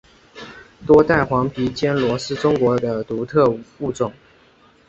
[0.87, 4.11] 多带黄皮坚螺是中国的特有物种。